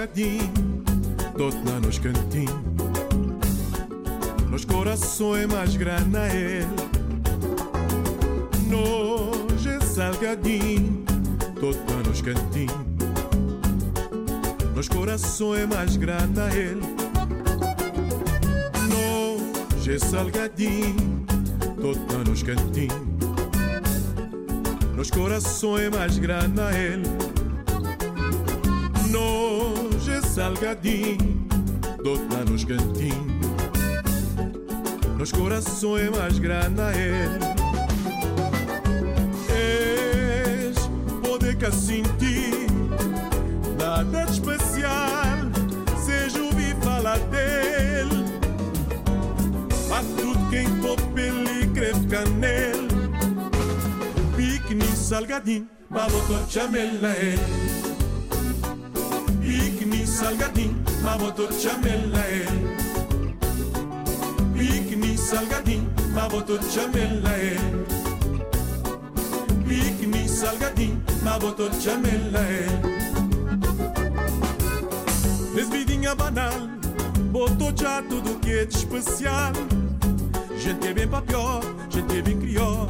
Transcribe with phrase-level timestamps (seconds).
[0.00, 0.82] Salgadinho,
[1.36, 2.54] todo lá nos cantinhos.
[4.50, 6.66] Nos corações mais grande a ele.
[8.72, 11.04] Hoje é salgadinho,
[11.60, 12.74] todo lá nos cantinhos.
[14.74, 16.80] Nos corações mais grande a ele.
[19.76, 21.26] Hoje é salgadinho,
[21.78, 22.96] todo lá nos cantinhos.
[24.96, 27.02] Nos corações mais grande a ele.
[27.06, 27.29] Hoje é
[30.40, 31.18] salgadinho,
[32.02, 33.52] todo lá nos cantinhos.
[35.18, 37.44] Nos corações é mais grande ele.
[39.54, 40.78] És
[41.22, 42.68] poder que sentir
[43.78, 45.36] nada de especial,
[46.02, 48.24] seja ouvir falar dele.
[49.92, 52.88] A tudo quem topa ele creve canel.
[54.34, 57.80] Pique salgadinho, baboto chamela ele.
[60.20, 62.76] Salgadinho, baboto chamela ele.
[64.52, 67.86] Pique salgadinho, baboto chamela ele.
[69.66, 71.02] Pique salgadinho,
[71.80, 73.00] chamela ele.
[75.54, 76.52] Desvidinha banal,
[77.32, 79.52] botou já tudo que é de especial.
[80.58, 82.86] Gente é bem para pior, gente é bem criou.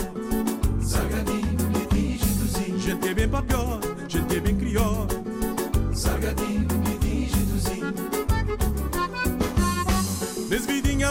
[0.82, 1.40] Salgadinho.
[2.76, 3.78] Gente é bem para pior,
[4.08, 5.19] gente é bem criou.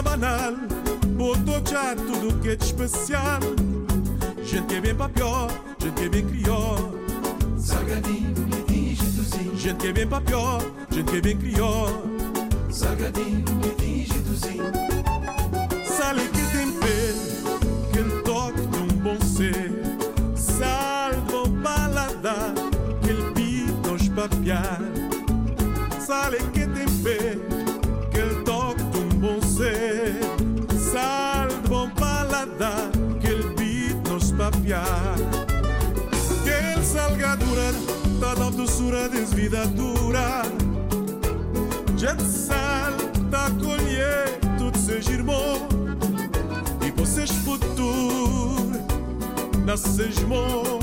[0.02, 0.54] Banal,
[1.16, 3.40] botou já tudo que é de especial.
[4.42, 6.94] Gente que é bem para pior, gente que é bem criou.
[7.58, 9.56] Salgadinho, quentinho, jeitozinho.
[9.56, 11.88] Gente que é bem para pior, gente que é bem criou.
[12.70, 14.64] Salgadinho, quentinho, jeitozinho.
[15.84, 17.60] Sale que tempero,
[17.92, 19.70] que ele toque de um bom ser.
[20.34, 22.54] Sal de bom paladar,
[23.02, 24.80] que ele pita os papiar.
[26.00, 27.49] Sale que tempero, que
[32.60, 32.90] paladar,
[33.20, 35.16] que ele pita os papiar.
[36.44, 37.72] Que salgadura,
[38.20, 40.42] toda a doçura desvidadura.
[41.96, 42.92] Jet sal,
[43.30, 45.68] tá colher, tudo seja irmão.
[46.86, 48.72] E vocês futuro,
[49.64, 50.78] nasces irmão.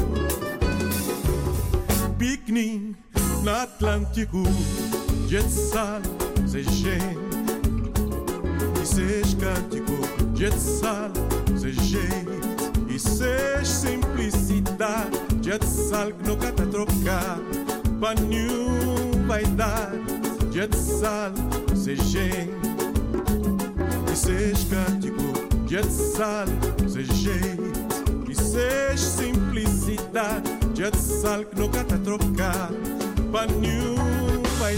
[2.17, 2.95] Piquenique
[3.44, 4.44] no Atlântico,
[5.27, 6.01] jet sal,
[6.47, 7.26] seja gente.
[8.97, 9.94] Seja cântico,
[10.34, 11.12] jet sal,
[11.56, 12.90] seja jeito.
[12.90, 17.38] E seja simplicidade, jet sal que nunca tá trocar.
[18.00, 19.91] Pra nenhum vai dar,
[20.52, 21.31] jet sal,
[21.75, 22.22] seja.
[24.12, 26.47] E seja cântico, jet sal,
[26.88, 28.31] seja jeito.
[28.31, 32.72] E seja simplicidade, jet sal que nunca tá trocar.
[33.31, 34.75] Pra nenhum vai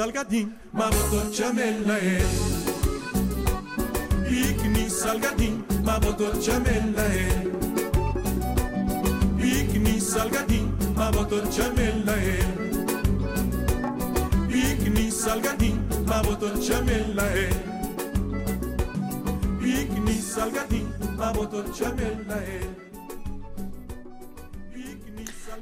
[0.00, 2.20] salgadinho, maboto chamela é.
[4.26, 7.28] Pique salgadinho, maboto chamela é.
[9.36, 12.38] Pique salgadinho, maboto chamela é.
[14.48, 17.50] Pique salgadinho, maboto chamela é.
[19.60, 20.88] Pique salgadinho,
[21.18, 22.89] maboto chamela é.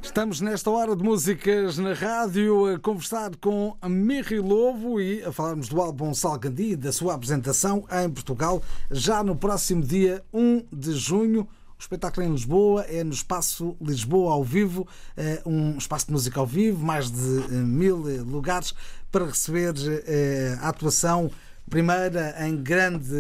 [0.03, 5.69] Estamos nesta hora de músicas na rádio a conversar com Mirri Lobo e a falarmos
[5.69, 11.49] do álbum Salgandi, da sua apresentação em Portugal, já no próximo dia 1 de junho.
[11.79, 14.87] O espetáculo é em Lisboa, é no Espaço Lisboa ao vivo,
[15.17, 18.75] eh, um espaço de música ao vivo, mais de eh, mil lugares
[19.13, 19.75] para receber
[20.07, 21.31] eh, a atuação
[21.71, 23.15] primeira em grande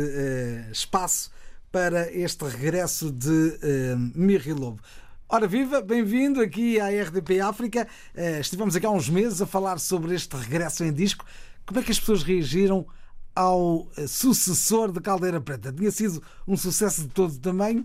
[0.73, 1.31] espaço
[1.71, 3.59] para este regresso de
[4.14, 4.81] Mirri Lobo.
[5.30, 7.86] Ora viva, bem-vindo aqui à RDP África.
[8.40, 11.22] Estivemos aqui há uns meses a falar sobre este regresso em disco.
[11.66, 12.86] Como é que as pessoas reagiram
[13.36, 15.70] ao sucessor de Caldeira Preta?
[15.70, 17.84] Tinha sido um sucesso de todo tamanho.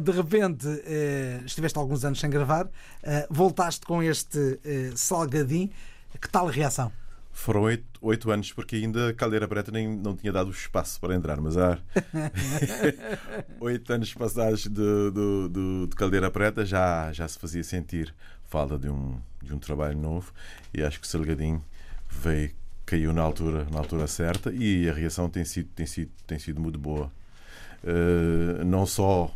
[0.00, 0.64] De repente,
[1.44, 2.70] estiveste alguns anos sem gravar,
[3.28, 4.60] voltaste com este
[4.94, 5.72] Salgadim.
[6.20, 6.92] Que tal a reação?
[7.32, 11.14] Foram oito, oito anos, porque ainda Caldeira Preta nem não tinha dado o espaço para
[11.14, 11.78] entrar, mas há
[13.60, 18.14] oito anos passados de, de, de, de, Caldeira Preta já, já se fazia sentir
[18.46, 20.32] falta de um, de um trabalho novo
[20.74, 21.64] e acho que Salgadinho
[22.10, 22.50] veio,
[22.84, 26.60] caiu na altura, na altura certa e a reação tem sido, tem sido, tem sido
[26.60, 27.10] muito boa.
[27.82, 29.34] Uh, não só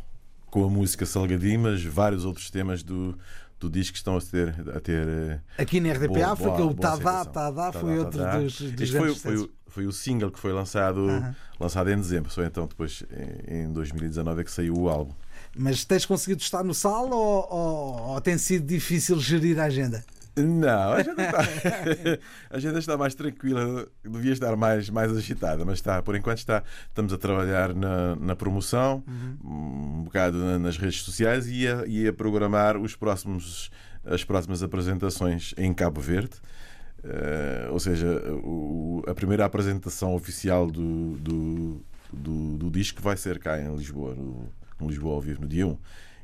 [0.50, 3.18] com a música Salgadinho, mas vários outros temas do,
[3.60, 4.54] do disco estão a ter.
[4.74, 7.24] A ter eh, Aqui na RDP boa- África, boa- o Tadá.
[7.24, 8.38] Tadá foi outro Tadá.
[8.40, 11.06] dos, dos foi, foi, foi o single que foi lançado,
[11.58, 13.02] lançado em dezembro, só então depois
[13.48, 15.12] em em 2019 é que saiu o álbum.
[15.56, 20.04] Mas tens conseguido estar no sal ou, ou- ou tem sido difícil gerir a agenda?
[20.36, 21.38] Não, a agenda está,
[22.50, 26.62] a agenda está mais tranquila, devia estar mais, mais agitada, mas está, por enquanto está.
[26.88, 29.04] Estamos a trabalhar na, na promoção,
[29.44, 33.70] um bocado na- nas redes sociais e a, e a programar os próximos,
[34.04, 36.34] as próximas apresentações em Cabo Verde.
[37.04, 38.06] Eh, ou seja,
[38.42, 44.14] o- a primeira apresentação oficial do, do, do, do disco vai ser cá em Lisboa,
[44.14, 44.48] no,
[44.80, 45.78] no Lisboa ao vivo, no dia 1.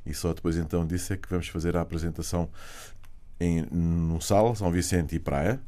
[0.06, 2.48] E só depois então disso é que vamos fazer a apresentação
[3.40, 5.60] em, no Sal, São Vicente e Praia,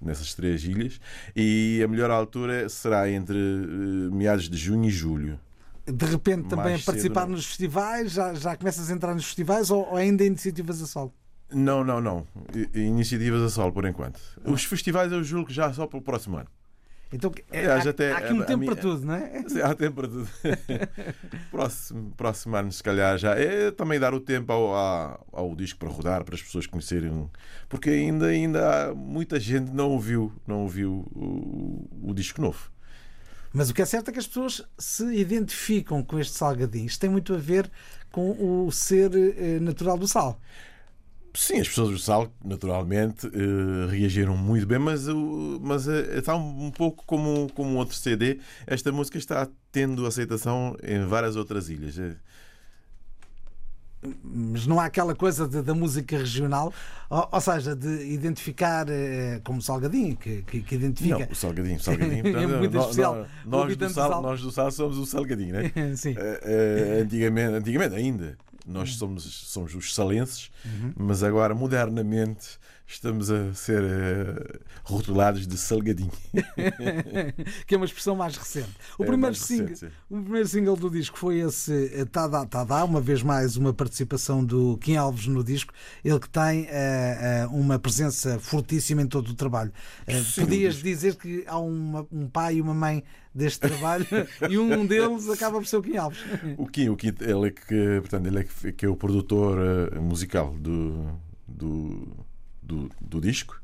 [0.00, 1.00] nessas três ilhas,
[1.34, 5.38] e a melhor altura será entre eh, meados de junho e julho.
[5.84, 8.12] De repente também a participar cedo, nos festivais?
[8.12, 11.12] Já, já começas a entrar nos festivais ou, ou ainda iniciativas a solo?
[11.50, 12.26] Não, não, não.
[12.74, 14.20] Iniciativas a solo por enquanto.
[14.44, 16.48] Os festivais eu julgo já só para o próximo ano.
[17.10, 19.42] Então é, Aliás, há, até há aqui um tempo minha- para tudo, não é?
[19.48, 20.28] Sim, Há tempo para tudo.
[21.50, 23.34] próximo, próximo ano, se calhar, já.
[23.34, 27.30] É também dar o tempo ao, ao, ao disco para rodar, para as pessoas conhecerem.
[27.68, 32.70] Porque ainda, ainda há muita gente não ouviu, não ouviu o, o disco novo.
[33.52, 36.84] Mas o que é certo é que as pessoas se identificam com este salgadinho.
[36.86, 37.70] Isto tem muito a ver
[38.12, 40.38] com o ser eh, natural do sal.
[41.40, 45.06] Sim, as pessoas do Sal, naturalmente, eh, reagiram muito bem, mas,
[45.60, 48.40] mas eh, está um, pouco como, como outro CD.
[48.66, 51.96] Esta música está tendo aceitação em várias outras ilhas.
[51.96, 52.16] Eh,
[54.24, 56.72] Mas não há aquela coisa de- da música regional,
[57.08, 58.86] ou, ou seja, de identificar
[59.44, 61.18] como salgadinho, que, que, que identifica.
[61.20, 62.26] Não, o Salgadinho, Salgadinho.
[62.36, 63.14] É muito nó- especial.
[63.44, 64.22] nó- O Nós, do sal, Sal.
[64.22, 65.72] nós do Sal somos o Salgadinho, né?
[65.96, 66.14] Sim.
[66.18, 68.36] Eh, eh, antigamente, antigamente ainda
[68.68, 68.96] nós Uhum.
[68.98, 70.50] somos, somos os salenses,
[70.96, 72.58] mas agora modernamente
[72.90, 76.10] estamos a ser eh, rotulados de salgadinho.
[77.66, 78.70] que é uma expressão mais recente.
[78.98, 82.46] O, É primeiro, mais single, recente, o primeiro single do disco foi esse eh, Tadá
[82.46, 87.42] Tadá, uma vez mais uma participação do Kim Alves no disco, ele que tem eh,
[87.42, 89.70] eh, uma presença fortíssima em todo o trabalho.
[90.24, 93.04] Sim, podias o dizer que há uma- um pai e uma mãe
[93.34, 94.06] deste trabalho
[94.48, 96.20] e um deles acaba por ser o Kim Alves.
[96.56, 99.58] O Kim, o Kim ele é que, portanto, ele é que, que é o produtor
[100.00, 101.06] musical do,
[101.46, 102.08] do,
[102.68, 103.60] do, do disco.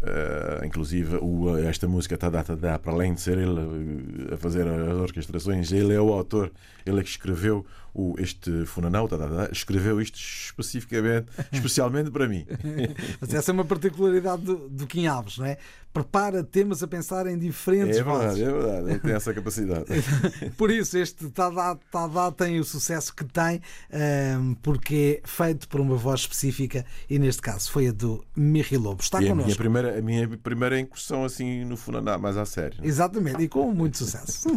[0.00, 4.64] Eh, inclusive, o- esta música Tadá Tadá, para além de ser ele eh, a fazer
[4.68, 6.52] as orquestrações, ele é o autor,
[6.86, 7.66] ele é que escreveu
[7.98, 9.08] o, este Funanau,
[9.50, 12.46] escreveu isto especificamente, especialmente para mim.
[13.20, 15.58] Mas essa é uma particularidade do, do Kim Alves, não é?
[15.92, 18.38] Prepara temas a pensar em diferentes É vozes.
[18.38, 19.84] verdade, é verdade, ele tem essa capacidade.
[20.56, 23.60] Por isso, este Tadá Tadá tem o sucesso que tem,
[23.90, 28.76] ehm, porque é feito por uma voz específica e, neste caso, foi a do Mirri
[28.76, 29.02] Lobo.
[29.02, 29.58] Está E a minha, connosco.
[29.58, 32.78] primeira, a minha primeira incursão assim no Funaná, mais a sério.
[32.82, 34.48] Exatamente, e com muito sucesso.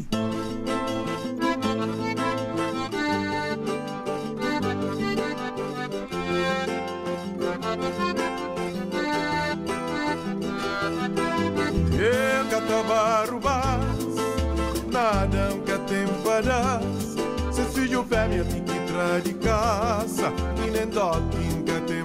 [20.21, 20.33] Casa,
[20.69, 22.03] nem dó nunca tem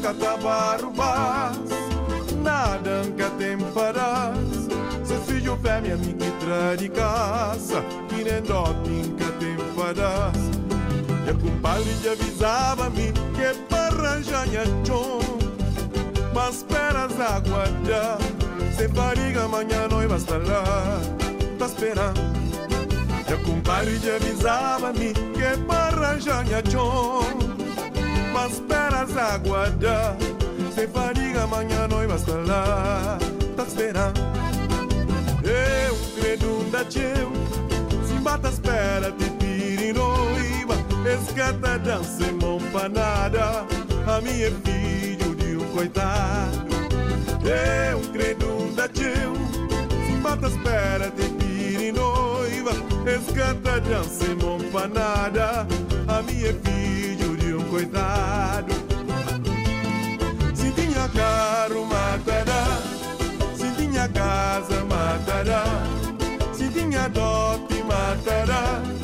[0.00, 1.58] catabarubás,
[2.42, 4.68] nada nunca tem paras.
[5.04, 10.54] Se filho fêmea tem que de casa, e nem dó nunca tem paras.
[11.26, 14.46] E a compadre avisava-me que para arranjar
[14.84, 15.18] chão
[16.34, 18.18] mas esperas aguardar
[18.76, 21.00] Sem barriga amanhã nós vai estar lá
[21.58, 22.33] Tá esperando
[23.34, 27.20] A compadre já avisava-me Que para arranjar minha chão
[28.32, 30.16] Mas esperas aguardar
[30.72, 33.18] Sem barriga amanhã nós vai estar lá
[33.56, 34.20] Tá esperando
[35.42, 37.32] Eu credo da teu
[38.06, 43.66] Se bata espera te tire noiva Escata dança mão pra nada
[44.06, 46.68] A minha é filho de um coitado
[47.42, 49.34] Eu credo da teu
[50.06, 51.33] Se bata espera te tire
[53.06, 55.66] Escata dança mão pra nada
[56.08, 58.72] A minha é filho de um coitado.
[60.54, 62.78] Se tinha carro matará.
[63.56, 65.64] Se tinha casa matará.
[66.54, 69.03] Se tinha dote matará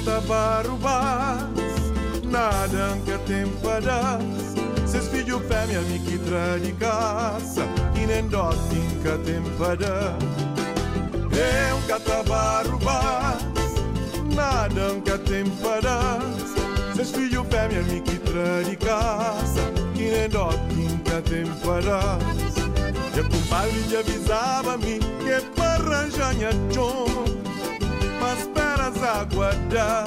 [0.00, 1.42] catabarubás,
[2.24, 4.22] nada que tempadas.
[4.86, 7.62] Seus filhos fêmea me que de caça,
[7.94, 10.16] e nem dotim que tempada.
[11.36, 13.42] É um catabarubás,
[14.34, 16.54] nada que tempadas.
[16.94, 18.18] Seus filhos fêmea me que
[18.68, 19.60] de caça,
[19.94, 22.40] e nem dotim que tempadas.
[23.14, 26.34] E a compadre avisava-me que para arranjar
[26.72, 27.04] chão
[28.20, 28.46] Mas
[28.90, 30.04] esperas aguardar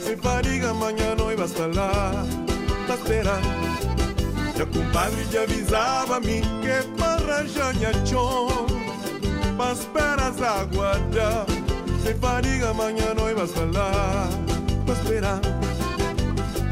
[0.00, 2.12] Se fadiga amanhã não vai estar lá
[2.86, 3.62] Tá esperando
[4.60, 7.74] a compadre já avisava-me que para arranjar
[8.06, 8.48] chão
[9.56, 11.46] Mas esperas aguardar
[12.04, 14.28] Se fadiga amanhã não vai estar lá
[14.86, 15.48] Tá esperando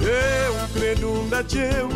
[0.03, 1.89] Eu credo um da teu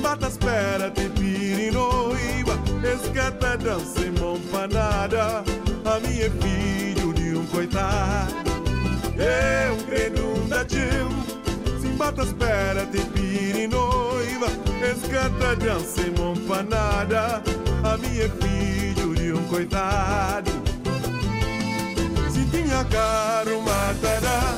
[0.00, 5.44] bata espera te piri noiva Escata dança em mão panada
[5.84, 8.49] A minha filho de um coitado
[9.20, 11.08] É um credo da teu
[11.80, 14.46] Simbata espera te piri noiva
[14.82, 17.42] Escata dança em mão panada
[17.84, 20.50] A minha filho de um coitado
[22.32, 24.54] Se tinha caro matará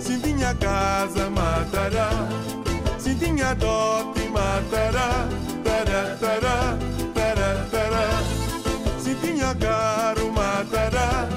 [0.00, 2.10] Se tinha casa matará
[2.98, 5.28] Se tinha dote matará,
[5.64, 6.78] tará, tará,
[7.14, 8.22] tará, tará.
[8.98, 11.28] Se tinha caro, matará.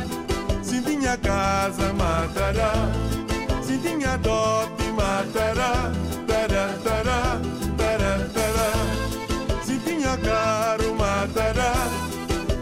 [1.14, 2.74] Se tinha casa, matará.
[3.62, 5.92] Se tinha dote, matará,
[6.26, 7.40] tará, tará,
[7.78, 9.64] tará, tará.
[9.64, 11.74] Se tinha caro, matará.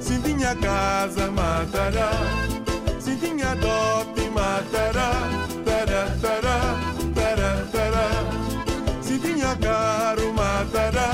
[0.02, 2.12] Se tinha casa, matará.
[3.00, 5.12] Se tinha dote, matará,
[5.64, 6.60] tará, tará,
[7.16, 8.10] tará, tará.
[9.02, 11.10] Se tinha caro, matará.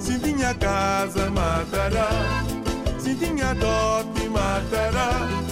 [0.00, 2.08] Se tinha casa, matará.
[2.98, 5.49] Se tinha dote, matará.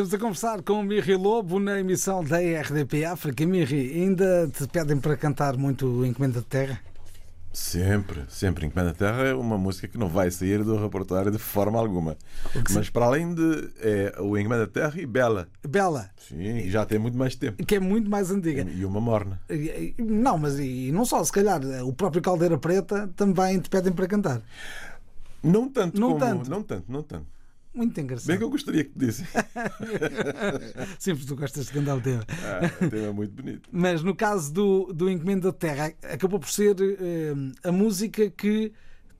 [0.00, 3.44] Estamos a conversar com o Mirri Lobo na emissão da RDP África.
[3.44, 6.80] Mirri, ainda te pedem para cantar muito Encomenda de Terra?
[7.52, 8.64] Sempre, sempre.
[8.64, 12.16] Encomenda Terra é uma música que não vai sair do repertório de forma alguma.
[12.72, 15.48] Mas para além de é, o Encomenda Terra e Bela.
[15.68, 17.62] Bela, Sim, e já tem muito mais tempo.
[17.62, 18.66] que é muito mais antiga.
[18.74, 19.38] E uma morna.
[19.98, 24.06] Não, mas e não só, se calhar o próprio Caldeira Preta também te pedem para
[24.06, 24.40] cantar.
[25.42, 26.20] Não tanto Não como.
[26.20, 26.50] tanto.
[26.50, 27.39] Não tanto, não tanto.
[27.72, 28.36] Muito Bem engraçado.
[28.36, 29.24] que eu gostaria que te disse.
[30.98, 32.24] Sempre tu gostas de cantar o tema.
[32.28, 33.68] Ah, o tema é muito bonito.
[33.72, 38.72] Mas no caso do, do Encomenda de Terra, acabou por ser eh, a música que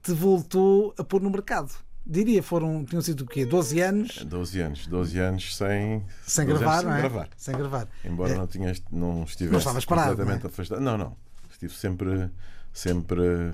[0.02, 1.72] te voltou a pôr no mercado.
[2.04, 3.44] Diria, foram, tinham sido o quê?
[3.44, 6.98] 12 anos 12 anos, 12 anos sem, sem 12 anos gravar, sem é?
[6.98, 7.28] gravar.
[7.36, 7.88] Sem gravar.
[8.04, 8.36] Embora É.
[8.36, 10.52] não, tinhas, não estivesse Não parado, completamente não é?
[10.52, 10.80] afastado.
[10.80, 11.16] Não, não.
[11.52, 12.30] Estive sempre,
[12.72, 13.52] sempre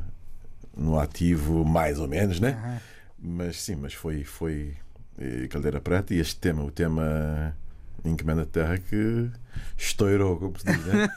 [0.77, 2.51] no ativo, mais ou menos, né?
[2.53, 2.81] Aham.
[3.19, 4.75] Mas sim, mas foi, foi
[5.19, 7.57] eh, Caldeira Preta e este tema, o tema
[8.05, 9.29] Encomenda de Terra, que
[9.77, 11.09] estourou, como se diz, né?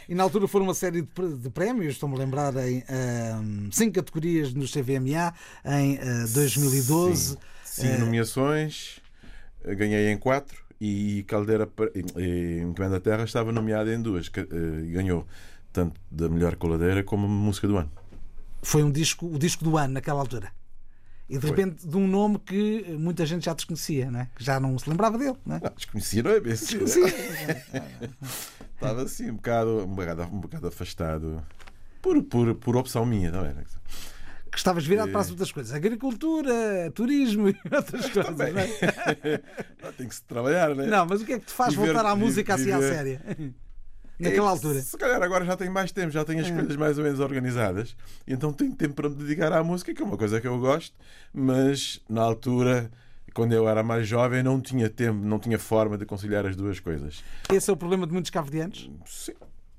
[0.08, 4.52] E na altura foram uma série de, prémios, estou-me a lembrar, em ahm, cinco categorias
[4.52, 7.30] no CVMA em ah, 2012.
[7.30, 7.36] Sim.
[7.64, 9.00] Cinco Eh, nomeações,
[9.64, 14.28] eh, ganhei em quatro e Caldeira e- e Encomenda de Terra estava nomeada em duas
[14.28, 14.44] que, eh,
[14.84, 15.26] e ganhou
[15.72, 17.90] tanto da melhor coladeira como música do ano.
[18.62, 20.50] Foi um disco, o disco do ano naquela altura.
[21.28, 21.50] E de Foi.
[21.50, 24.28] repente de um nome que muita gente já desconhecia, não é?
[24.34, 25.36] que já não se lembrava dele.
[25.44, 25.60] Não é?
[25.62, 26.86] Ah, desconhecia, não é bem assim, né?
[26.86, 27.02] Sim.
[28.74, 31.44] Estava assim um bocado, um bocado, um bocado afastado
[32.00, 33.62] por, por, por opção minha, não era?
[34.50, 35.12] Que estavas virado Eh.
[35.12, 35.74] para as outras coisas.
[35.74, 38.24] Agricultura, turismo e outras coisas.
[38.24, 38.52] Também.
[38.54, 39.38] Não, é?
[39.98, 40.86] Tem que se trabalhar, né?
[40.86, 43.20] não, mas o que é que te faz Viver- voltar à música assim à séria?
[44.18, 44.80] Naquela É, altura.
[44.80, 46.52] Se calhar agora já tenho mais tempo, já tenho as É.
[46.52, 47.94] coisas mais ou menos organizadas,
[48.26, 50.94] então tenho tempo para me dedicar à música, que é uma coisa que eu gosto,
[51.32, 52.90] mas na altura,
[53.32, 56.80] quando eu era mais jovem, não tinha tempo, não tinha forma de conciliar as duas
[56.80, 57.22] coisas.
[57.52, 58.90] Esse é o problema de muitos cabo-verdianos.
[59.06, 59.34] Sim.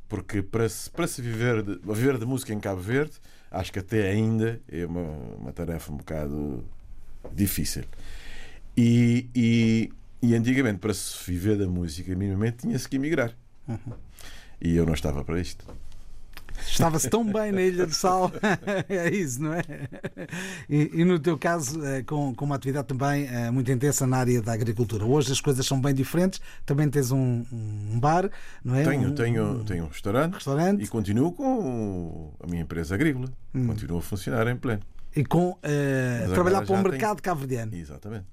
[0.08, 3.14] Porque para se, para se viver, de, viver de música em Cabo Verde,
[3.52, 6.66] acho que até ainda é uma, uma tarefa um bocado
[7.34, 7.84] difícil.
[8.76, 9.92] E, e,
[10.22, 13.36] e antigamente, para se viver da música, minimamente, tinha-se que emigrar.
[14.62, 15.66] E eu não estava para isto.
[16.68, 18.30] Estava-se tão bem na Ilha do Sal.
[18.90, 19.64] é isso, não é?
[20.70, 24.18] E, e no teu caso, eh, com, com uma atividade também eh, muito intensa na
[24.18, 25.06] área da agricultura.
[25.06, 26.42] Hoje as coisas são bem diferentes.
[26.66, 28.30] Também tens um, um bar,
[28.62, 28.84] não é?
[28.84, 33.30] Tenho, um, tenho, um tenho um restaurante restaurante e continuo com a minha empresa agrícola.
[33.54, 34.82] Continuo a funcionar em pleno.
[35.16, 37.74] e com Mas trabalhar para o já tenho- mercado cabo-verdiano.
[37.74, 38.26] Exatamente.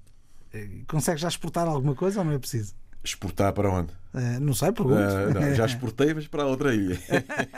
[0.85, 2.73] Consegues já exportar alguma coisa ou não é preciso?
[3.07, 3.93] Exportar para onde?
[4.13, 4.97] Eh, não sei, pergunto.
[4.99, 6.99] Ah, não, já exportei, mas para outra ilha.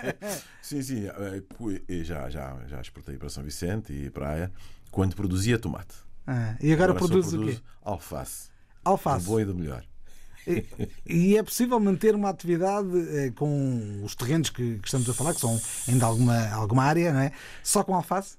[0.61, 1.05] sim, sim.
[1.07, 4.51] eh, Já, já, já exportei para São Vicente e Praia
[4.91, 5.95] quando produzia tomate.
[6.27, 7.57] Ah, e agora, só produz o quê?
[7.81, 8.49] Alface.
[8.83, 9.25] Do Alface.
[9.25, 9.83] bom e do melhor.
[10.47, 10.65] E,
[11.05, 12.87] e é possível manter uma atividade
[13.17, 17.11] eh, com os terrenos que, que estamos a falar, que são ainda alguma, alguma área,
[17.11, 17.31] não é?
[17.63, 18.37] Só com alface?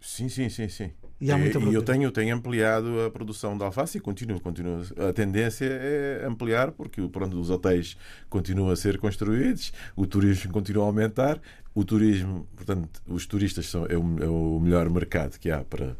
[0.00, 0.90] Sim, sim, sim, sim.
[1.20, 4.82] E muita e eu tenho, tenho ampliado a produção de alface e continuo, continuo.
[5.08, 7.96] A tendência é ampliar porque pronto, os hotéis
[8.28, 11.40] continuam a ser construídos, o turismo continua a aumentar,
[11.74, 15.96] o turismo, portanto, os turistas são é o, é o melhor mercado que há para,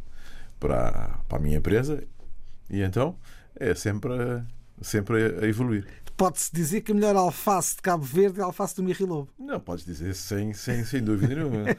[0.60, 2.04] para, para a minha empresa
[2.70, 3.16] e então
[3.58, 4.12] é sempre,
[4.82, 5.86] sempre a evoluir.
[6.16, 9.28] Pode-se dizer que a melhor alface de Cabo Verde é a alface do Mirrilobo.
[9.38, 11.66] Não, podes dizer sem, sem, sem dúvida nenhuma.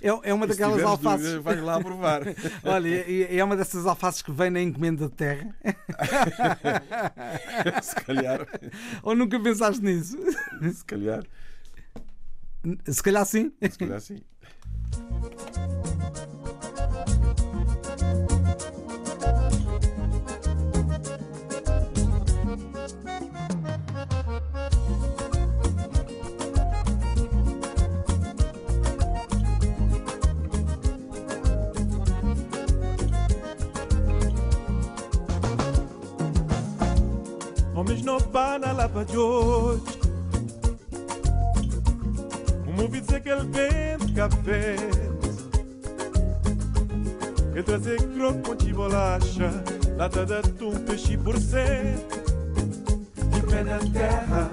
[0.00, 1.26] É, é uma daquelas alfaces.
[1.26, 2.22] dúvida, vai lá provar.
[2.64, 5.54] Olha, é é uma dessas alfaces que vem na encomenda de terra.
[7.82, 8.46] se calhar,
[9.02, 10.16] Ou nunca pensaste nisso?
[10.72, 11.22] se calhar,
[12.88, 13.52] Se calhar sim.
[13.70, 14.22] se calhar sim.
[38.12, 39.82] Homens não na lava de hoje.
[42.66, 44.76] Um ouvi dizer que ele vende café.
[47.52, 49.50] Ele trazer croco de bolacha.
[49.96, 51.96] Lata de atum, peixe por ser.
[53.30, 54.50] De pé na terra.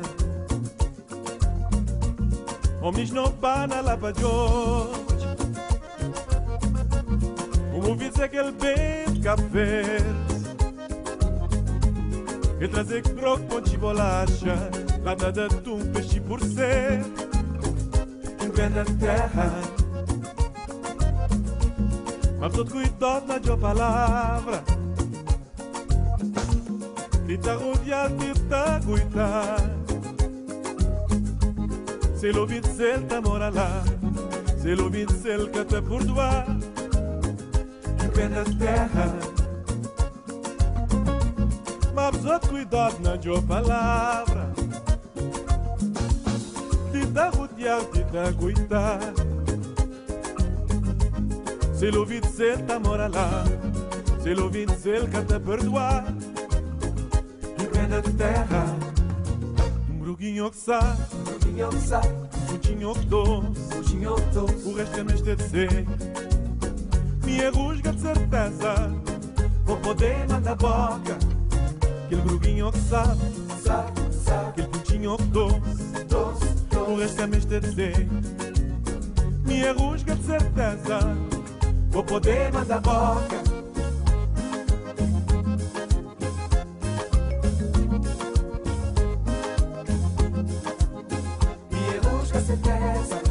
[2.82, 3.30] Homens não
[3.68, 5.28] na lava de hoje.
[7.74, 10.29] Um ouvi dizer que ele vende café.
[12.62, 14.70] E trazer croco de bolacha
[15.04, 17.02] Lata de atum, peixe por ser.
[18.44, 19.52] Um na terra.
[22.40, 24.64] Mas todo cuidado na tua palavra.
[27.56, 29.80] Rodeado e tá cuidado
[32.16, 33.84] Se dizer, ele tá mora lá.
[34.58, 36.46] Se dizer, ele quer te perdoar
[38.14, 39.29] pé na terra
[42.26, 44.52] outro cuidado na tua palavra.
[46.92, 49.00] Te dá rodear, te dá cuidar
[51.74, 53.44] Se ele ouvir dizer, tá mora lá.
[54.22, 56.06] Se ele ouvir dizer, ele te perdoar.
[57.60, 58.66] Um pé na terra
[59.90, 61.02] Um gruguinho que sabe,
[61.32, 62.08] Ruginho que sabe,
[62.54, 65.86] um tinho que doce ruginho doce, O resto é mestre de ser.
[67.24, 68.76] Minha rusga de certeza
[69.66, 71.39] Vou poder mandar boca
[72.10, 73.22] Aquele gruguinho que sabe
[73.64, 77.02] sabe, sabe, Aquele putinho que doce doce, O doce.
[77.04, 78.08] resto é mestre de dizer
[79.46, 81.00] Minha rusga de certeza
[81.92, 83.44] Vou poder mandar boca
[91.72, 93.29] Minha busca certeza.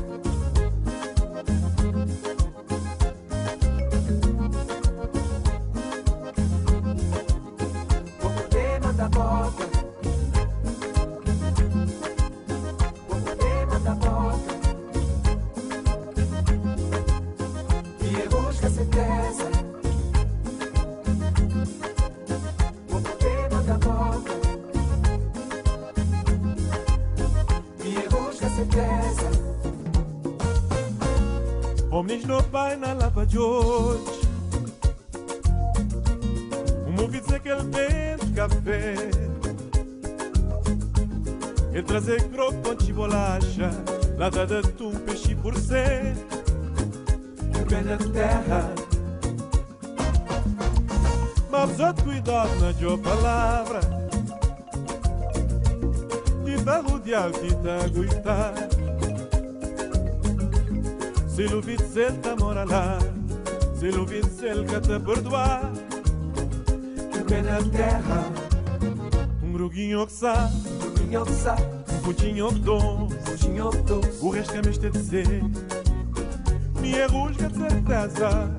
[32.28, 33.24] No pai na lava
[37.08, 38.94] dizer que ele vende café.
[41.72, 43.70] Ele trazer croco de bolacha
[44.18, 46.14] Lata de por ser.
[47.46, 48.74] Um pé na terra.
[51.50, 53.80] Mas outro cuidado na tua palavra.
[56.44, 58.87] Te dá rodear, te dá aguentar
[61.44, 61.54] ele
[63.98, 65.70] ouvir dizer, ele quer te perdoar
[67.16, 68.24] Um pé na terra.
[69.42, 70.52] Um gruguinho que sabe,
[70.98, 74.24] Ruginho que sabe, um putinho que doce ruginho doce.
[74.24, 75.44] O resto é mestre de dizer
[76.80, 78.50] Minha rusga de certeza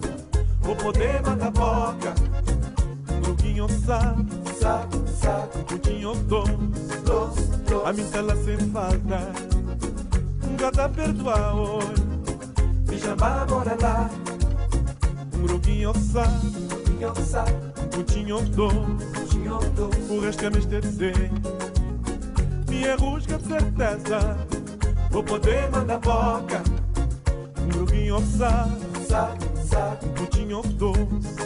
[0.62, 2.14] Vou poder mandar boca
[3.12, 4.26] Um gruguinho que sabe,
[4.58, 6.54] Sabe, sabe, um putinho que doce
[7.06, 8.02] doce, A doce.
[8.02, 9.32] mim tá lá sem falta
[10.50, 12.09] Um gata perdoar hoje
[13.10, 14.10] Pijama mora lá.
[15.34, 15.48] Um
[15.94, 16.48] que sabe,
[16.86, 18.40] Ruginho que sabe, um putinho
[19.76, 20.14] doce.
[20.14, 21.32] O resto é de dizer
[22.68, 24.38] Minha rusga de certeza
[25.10, 26.62] Vou poder mandar boca
[27.58, 27.86] Um
[29.08, 31.00] Sabe, sabe, um putinho doce,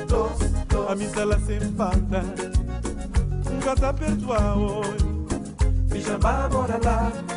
[0.07, 0.91] doce, doce.
[0.91, 2.23] a misela sem falta.
[3.49, 5.05] Um casa perdoa hoje,
[5.89, 7.32] Pijama, bora lá.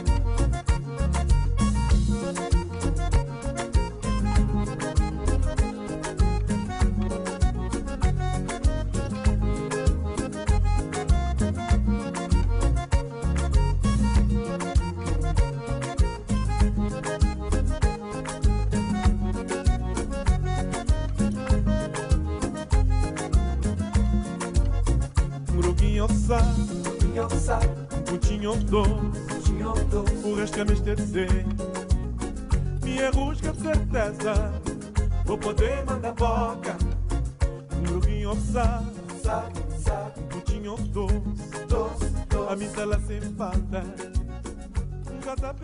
[45.27, 45.55] Casa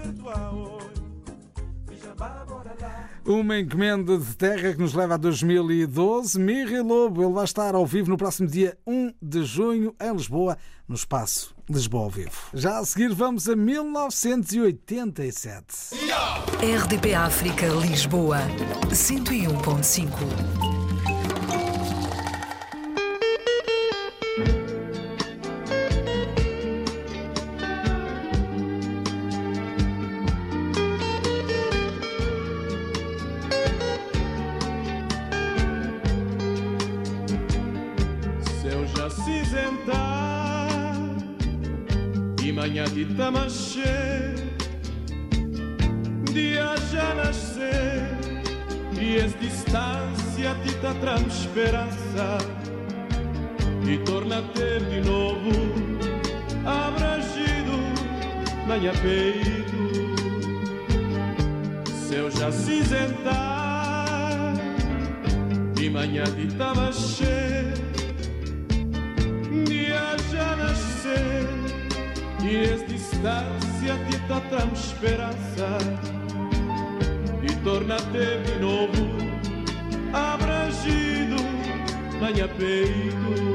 [0.53, 1.03] hoje.
[3.25, 6.37] Uma encomenda de terra que nos leva a 2012.
[6.39, 10.59] Mirri Lobo, ele vai estar ao vivo no próximo dia 1 de junho em Lisboa,
[10.89, 12.33] no espaço Lisboa ao vivo.
[12.53, 15.95] Já a seguir vamos a 1987.
[16.61, 18.39] RDP África Lisboa
[18.91, 20.62] 101.5
[43.05, 44.35] de tamaxé
[46.33, 48.03] Dia já nascer
[49.01, 52.39] E es distância te traz esperança
[53.87, 55.51] E torna a ter de novo
[56.65, 57.79] Abragido
[58.67, 59.83] na minha peito
[62.09, 63.35] Céu já cinzentar
[65.81, 67.73] E manhã de tamaxé
[69.67, 71.62] dia já nascer
[72.45, 75.79] e es distância te dá tão esperança
[77.43, 79.07] e torna-te de novo
[80.13, 81.37] abrangido
[82.21, 83.52] na minha peito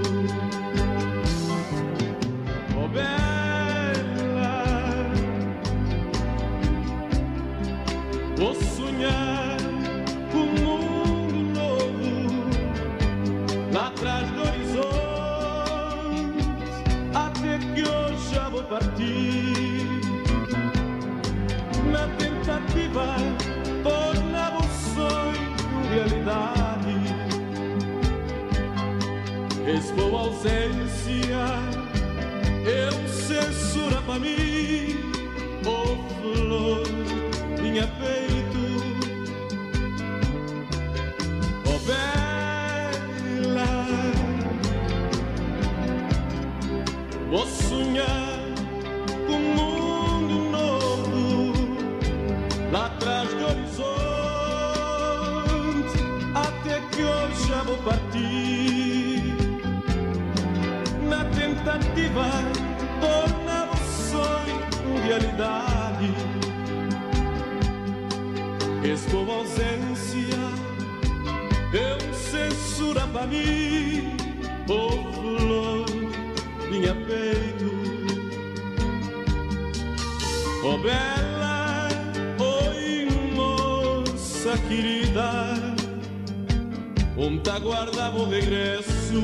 [87.50, 89.22] aguardava o regresso,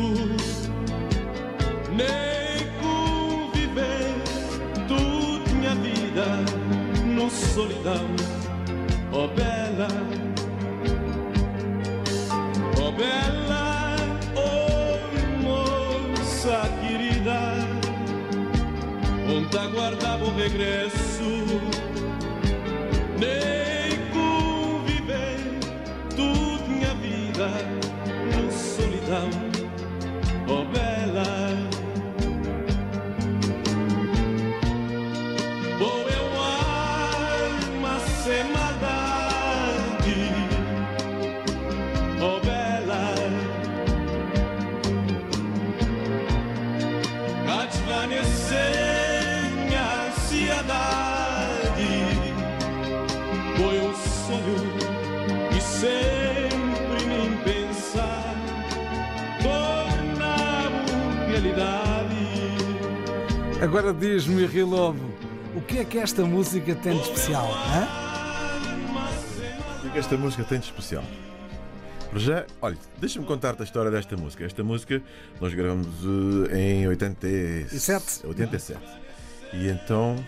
[1.89, 4.15] nem conviver
[4.87, 6.25] toda minha vida
[7.05, 8.07] no solidão.
[9.11, 9.87] Oh bela,
[12.85, 13.95] Oh bela,
[14.35, 14.97] oh
[15.41, 17.39] moça querida,
[19.29, 21.61] onde aguardava o regresso,
[23.19, 23.52] nem
[63.73, 64.99] Agora diz-me, Rio Lobo,
[65.55, 67.49] o que é que esta música tem de especial?
[67.51, 67.87] hã?
[69.77, 71.03] O que é que esta música tem de especial?
[72.11, 74.45] Para já, olha, deixa-me contar-te a história desta música.
[74.45, 75.01] Esta música
[75.41, 75.87] nós gravamos
[76.51, 78.27] eh, em 87.
[78.27, 78.79] 87.
[79.53, 80.23] E então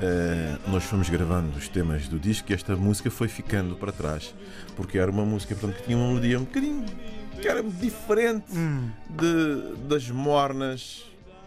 [0.00, 4.34] eh, nós fomos gravando os temas do disco e esta música foi ficando para trás.
[4.76, 6.86] Porque era uma música portanto, que tinha uma melodia um bocadinho
[7.38, 8.46] que era diferente
[9.10, 11.04] de- das mornas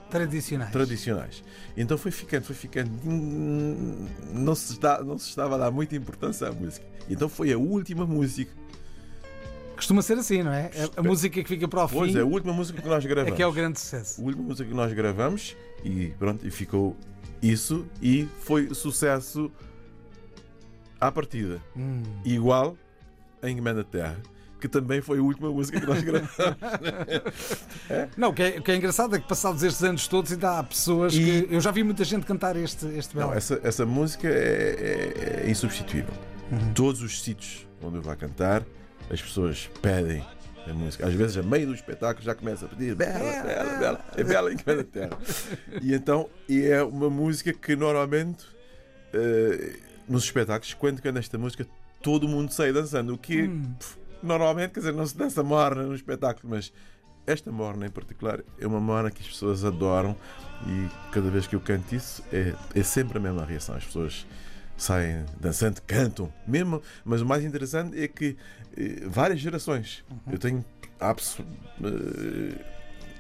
[0.10, 0.72] Tradicionais.
[0.72, 1.44] tradicionais.
[1.76, 2.90] Então foi ficando, foi ficando.
[3.06, 6.86] Hum, Não se, está, não se estava a dar muita importância à música.
[7.10, 8.52] Então foi a última música.
[9.76, 10.72] Costuma ser assim, não é?
[10.96, 13.04] A- A música que fica para o Pois fim é, a última música que nós
[13.04, 13.36] é gravamos.
[13.36, 14.22] que é o grande sucesso.
[14.22, 16.96] A última música que nós gravamos e pronto, e ficou
[17.42, 19.52] isso e foi sucesso
[21.00, 21.62] à partida.
[21.76, 22.02] Hum.
[22.24, 22.78] Igual
[23.42, 24.18] a Encomenda Terra,
[24.60, 26.32] que também foi a última música que nós gravamos.
[28.18, 30.60] Não, o que, é, o que é engraçado é que passados estes anos todos ainda
[30.60, 31.54] há pessoas E- que.
[31.54, 33.38] Eu já vi muita gente cantar este, este Não, belo.
[33.38, 36.14] essa, essa música é, é- é insubstituível.
[36.52, 36.74] Uhum.
[36.74, 38.64] Todos os sítios onde eu vou cantar,
[39.10, 40.24] as pessoas pedem
[40.68, 41.06] a música.
[41.08, 44.52] Às vezes, a meio do espetáculo, já começa a pedir Bela, Bela, Bela, é Bela
[44.54, 45.18] em cada terra.
[45.82, 48.46] E então, e é uma música que normalmente,
[49.14, 49.76] eh,
[50.08, 51.68] nos espetáculos, quando canta esta música,
[52.02, 53.14] todo mundo sai dançando.
[53.14, 53.74] O que, Hum.
[54.22, 56.72] Normalmente, quer dizer, não se dança morna no espetáculo, mas
[57.28, 60.16] esta morna em particular é uma morna que as pessoas adoram
[60.68, 63.76] e cada vez que eu canto isso é, é sempre a mesma reação.
[63.76, 64.28] As pessoas
[64.78, 68.38] saem dançando, cantam, mesmo, mas o mais interessante é que
[68.78, 70.04] eh, várias gerações.
[70.32, 70.64] Eu tenho
[71.00, 71.44] há pesso-
[71.84, 72.64] eh,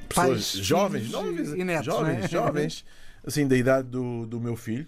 [0.07, 2.27] pessoas Pais, jovens, jovens, e netos, jovens, é?
[2.27, 2.85] jovens,
[3.25, 4.87] assim da idade do, do meu filho,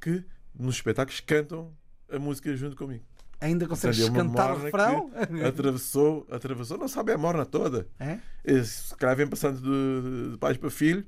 [0.00, 1.72] que nos espetáculos cantam
[2.10, 3.04] a música junto comigo.
[3.40, 5.10] Ainda consegues é cantar o refrão?
[5.46, 7.86] Atravessou, atravessou, não sabe a morna toda.
[8.00, 8.18] É?
[8.44, 11.04] E Se calhar vem passando de, de pais para filho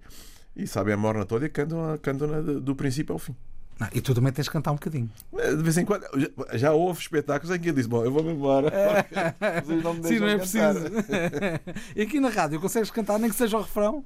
[0.55, 3.35] e sabem a morna toda e cantam, cantam do, do princípio ao fim.
[3.81, 5.11] Não, e tu também tens de cantar um bocadinho.
[5.33, 8.31] De vez em quando, já, já houve espetáculos em que eu disse: Bom, eu vou-me
[8.31, 8.71] embora.
[9.65, 11.03] Vocês não me Sim, não é deixam preciso.
[11.03, 11.61] cantar."
[11.97, 14.05] e aqui na rádio consegues cantar, nem que seja o refrão?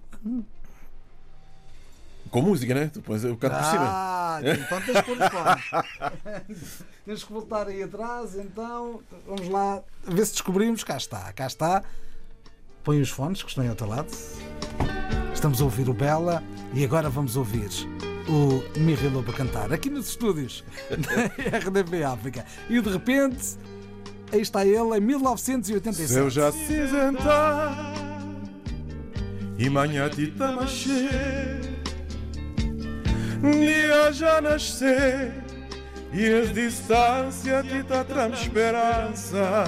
[2.34, 2.90] Com música, né?
[2.92, 3.86] Tu pões o canto por cima.
[3.86, 6.42] Ah, então tens que pôr.
[7.06, 9.00] Tens que voltar aí atrás, então.
[9.24, 10.82] Vamos lá ver se descobrimos.
[10.82, 11.84] Cá está, cá está.
[12.82, 14.08] Põe os fones que estão aí ao teu lado.
[15.32, 16.42] Estamos a ouvir o Bela
[16.72, 17.70] e agora vamos ouvir
[18.28, 22.44] o Mirri Lobo a cantar aqui nos estúdios da RDP África.
[22.68, 23.56] E de repente,
[24.32, 26.08] aí está ele em 1987.
[26.08, 27.94] Se eu já cinzentar
[29.56, 31.73] e manhã te tamachê,
[33.52, 35.32] dia já nascer
[36.12, 39.64] e as distâncias te tá esperança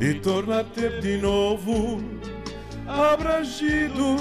[0.00, 2.02] e torna-te de novo
[2.86, 4.16] abrangido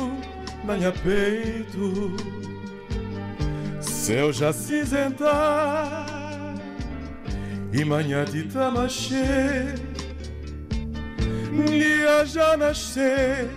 [0.64, 2.16] na minha peito.
[4.10, 6.08] Eu já cinzentar
[7.72, 9.76] e manhã de tamachê
[11.68, 13.48] dia já nascer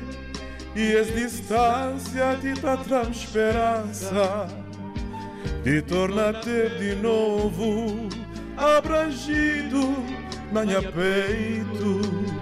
[0.74, 2.76] e as distâncias te tá
[3.10, 4.48] esperança
[5.64, 8.08] e torna-te de novo
[8.56, 9.94] abrangido
[10.50, 12.41] na minha peito.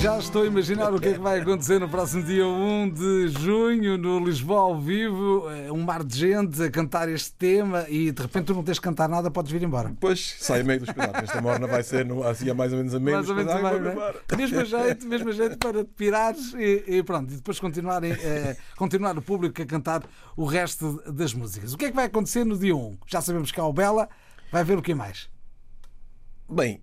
[0.00, 3.28] Já estou a imaginar o que é que vai acontecer no próximo dia 1 de
[3.30, 5.50] junho no Lisboa ao vivo.
[5.50, 8.78] É Um mar de gente a cantar este tema e de repente tu não tens
[8.78, 9.88] que cantar nada, podes vir embora.
[9.88, 11.24] Depois sai a meio do espetáculo.
[11.24, 13.52] Esta morna vai ser no, assim, a mais ou menos a meio Mais ou menos
[13.52, 13.82] espetáculo.
[13.82, 14.10] vai, vou não é?
[14.10, 14.22] embora.
[14.36, 17.32] Mesmo jeito, mesmo jeito para te pirares e, e pronto.
[17.32, 20.04] E depois continuarem, eh, continuar o público a cantar
[20.36, 21.74] o resto das músicas.
[21.74, 22.98] O que é que vai acontecer no dia 1?
[23.04, 24.08] Já sabemos que há o Bela,
[24.52, 25.28] vai ver o que mais?
[26.48, 26.80] Bem,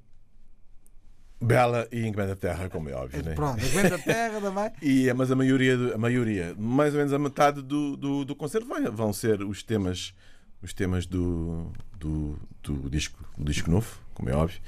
[1.41, 3.33] Bela e Encomenda Terra, como é óbvio, né?
[3.35, 4.71] Pronto, aguenta a terra também.
[4.81, 8.67] E, mas a maioria, a maioria, mais ou menos a metade do, do, do concerto
[8.67, 10.13] vai- vão ser os temas,
[10.61, 14.59] os temas do, do, do disco, do disco novo, como é óbvio.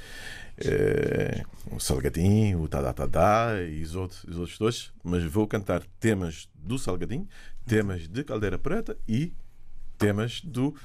[0.59, 4.91] Eh, o Salgadinho, o Tadá Tadá e os outros, os outros dois.
[5.03, 7.27] Mas vou cantar temas do Salgadinho,
[7.65, 9.31] temas de Caldeira Preta e
[9.97, 10.75] temas do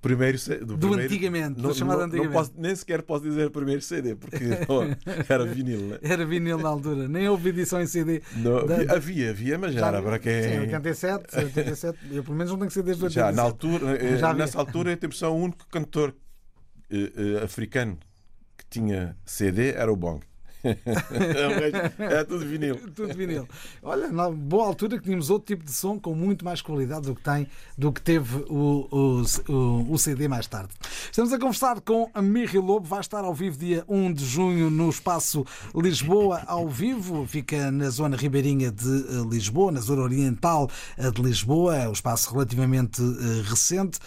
[0.00, 2.32] primeiro C- do, primeiro- antigamente, do não, chamado não- não antigamente.
[2.34, 4.36] posso- nem sequer posso dizer primeiro CD, porque
[5.28, 5.98] era vinil, né?
[6.02, 8.22] Era vinil na altura, nem houve edição em CD.
[8.36, 10.42] Não, Da- havia, havia, havia, mas já era para quem.
[10.42, 11.98] Sim, 87, 87.
[12.12, 13.14] Eu pelo menos não tenho que ser desde 87.
[13.30, 14.44] Já na altura, eh, Já havia.
[14.44, 16.14] nessa altura, tenho a o único cantor
[16.90, 17.98] eh, eh, africano
[18.56, 20.20] que tinha CD era o Bong.
[21.86, 22.76] Resto era tudo vinil.
[22.94, 23.48] Tudo vinil.
[23.82, 27.14] Olha, na boa altura que tínhamos outro tipo de som com muito mais qualidade do
[27.14, 30.72] que tem, do que teve o, o, o, o CD mais tarde.
[31.10, 34.70] Estamos a conversar com a Mirri Lobo, vai estar ao vivo dia 1 de junho
[34.70, 40.70] no espaço Lisboa ao vivo, fica na zona ribeirinha de eh, Lisboa, na zona oriental
[40.96, 43.98] eh, de Lisboa, é um espaço relativamente eh, recente,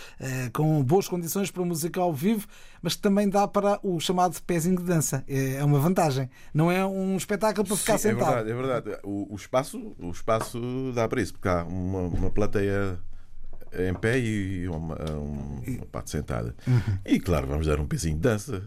[0.54, 2.48] com boas condições para música ao vivo,
[2.82, 5.24] mas também dá para o chamado pezinho de dança.
[5.28, 6.30] É é uma vantagem.
[6.54, 8.32] Não é um espetáculo para ficar Sim, sentado.
[8.50, 9.02] É verdade, é verdade.
[9.04, 10.60] O, o espaço, o espaço
[10.94, 13.00] dá para isso, porque há uma, uma plateia
[13.74, 16.56] em pé e uma, um- uma parte sentada.
[16.68, 16.82] Uhum.
[17.06, 18.64] E claro, vamos dar um pezinho de dança.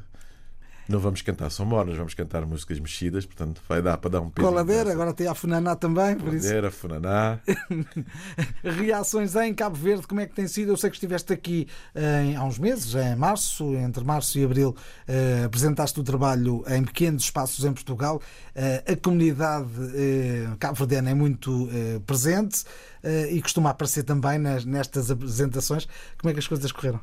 [0.88, 4.26] Não vamos cantar só mornas, vamos cantar músicas mexidas, portanto vai dar para dar um
[4.26, 6.24] de Coladeira, agora tem a Funaná também, isso.
[6.24, 7.38] Coladeira, funaná.
[8.62, 10.70] Reações em Cabo Verde, como é que tem sido?
[10.72, 14.74] Eu sei que estiveste aqui em- há uns meses, em março, entre março e abril,
[15.06, 18.20] eh, apresentaste o trabalho em pequenos espaços em Portugal.
[18.54, 22.64] Eh, a comunidade eh, cabo-verdiana é muito eh, presente
[23.02, 25.86] eh, e costuma aparecer também nas- nestas apresentações.
[26.18, 27.00] Como é que as coisas correram?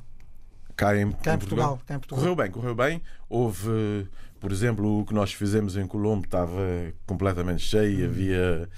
[0.79, 2.19] Cá em, Cá em em Portugal, cá em Portugal.
[2.23, 3.01] Correu bem, correu bem.
[3.27, 4.07] Houve,
[4.39, 6.61] por exemplo, o que nós fizemos em Colombo estava
[7.05, 8.69] completamente cheio, havia.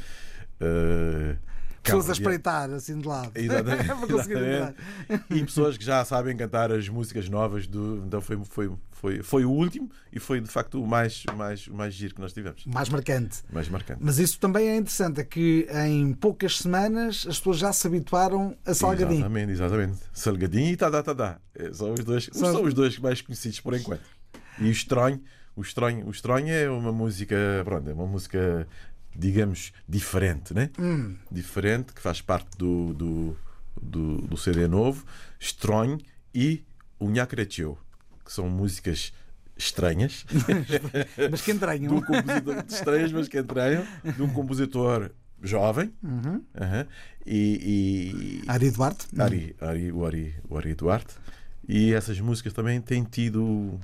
[0.59, 1.35] eh,
[1.83, 3.31] Pessoas a espreitar assim de lado.
[3.33, 4.75] Exatamente, para conseguir entrar.
[5.09, 5.33] exatamente.
[5.33, 8.03] E pessoas que já sabem cantar as músicas novas do.
[8.05, 11.93] Então foi, foi, foi, foi o último e foi de facto o mais, mais, mais
[11.93, 12.63] giro que nós tivemos.
[12.67, 13.39] Mais marcante.
[13.51, 13.99] Mais marcante.
[14.03, 18.55] Mas isso também é interessante, é que em poucas semanas as pessoas já se habituaram
[18.63, 19.19] a Salgadinho.
[19.21, 19.97] Exatamente, exatamente.
[20.13, 21.39] Salgadinho e Tadá Tadá.
[21.55, 24.03] É, São os dois, São- são os dois mais conhecidos por enquanto.
[24.59, 25.19] E o Estranho,
[25.55, 27.35] o Estranho, o Estranho é uma música,
[27.65, 28.67] pronto, é uma música,
[29.15, 30.69] digamos, diferente, né?
[30.79, 31.15] Hum.
[31.31, 33.37] Diferente, que faz parte do, do,
[33.81, 35.03] do, do CD novo.
[35.39, 35.97] Estranho
[36.35, 36.63] e
[36.99, 37.77] o Nhacreteu,
[38.23, 39.13] que são músicas
[39.57, 40.25] estranhas,
[41.29, 42.01] Mas que de um entranham.
[42.01, 45.93] compositor estranhas, mas que entranham, de um compositor jovem.
[46.03, 46.43] Uhum.
[47.25, 49.07] E, e, Ari Duarte.
[49.17, 51.15] Ari, Ari, o, Ari, o Ari Duarte.
[51.67, 53.79] E essas músicas também têm tido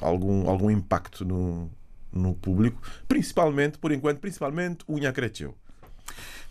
[0.00, 1.70] algum, algum impacto no,
[2.12, 5.54] no público, principalmente, por enquanto, principalmente o Nhacreteu.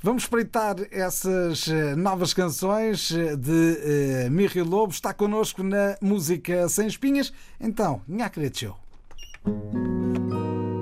[0.06, 4.94] Vamos espreitar essas eh, novas canções eh, de eh, Mirri Lobo.
[4.94, 7.34] Está connosco na música Sem Espinhas.
[7.60, 8.76] Então, Nhacreteu.
[9.44, 10.75] Diz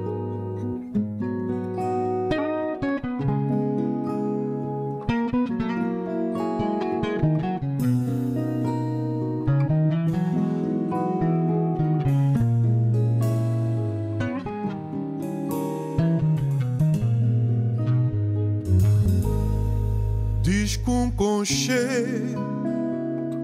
[21.23, 22.36] conchê,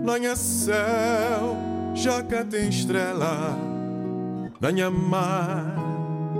[0.04, 1.56] lanha céu,
[1.96, 3.58] já cá tem estrela,
[4.62, 5.78] lanha mar,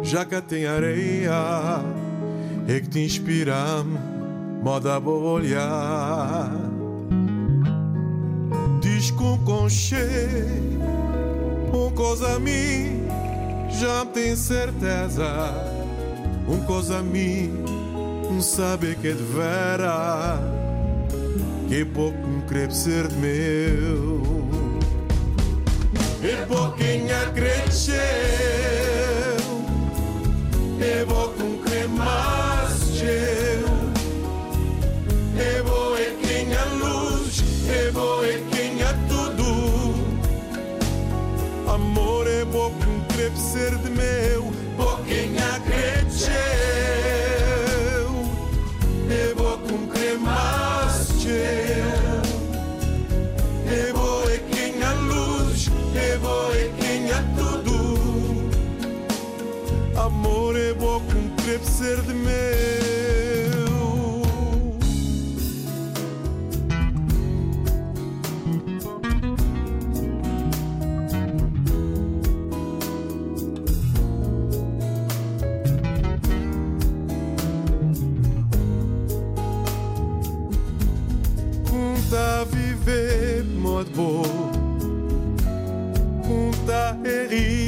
[0.04, 1.32] já cá tem areia,
[2.68, 3.56] é que te inspira,
[4.62, 6.52] moda a olhar.
[8.82, 10.44] Diz com conchê,
[11.74, 13.08] um coisa mim,
[13.70, 15.54] já tem certeza,
[16.50, 17.64] um coisa mim
[18.30, 20.59] não sabe que é de vera
[21.70, 24.24] Que pouco me creve ser meu.
[26.24, 27.96] E pouquinha cresceu
[30.80, 33.70] E pouco me crê mais teu
[35.38, 39.94] E boa é quem a luz E boa é quem a tudo.
[41.72, 42.84] Amor é pouco
[43.16, 44.39] creve ser de meu
[61.50, 62.30] crepe ser de meu.
[81.74, 84.24] Um tá viver modo bom.
[86.30, 86.96] Um tá
[87.28, 87.59] rir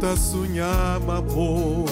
[0.00, 1.84] Tá sonhar ma bom